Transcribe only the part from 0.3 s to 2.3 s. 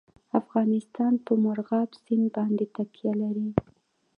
افغانستان په مورغاب سیند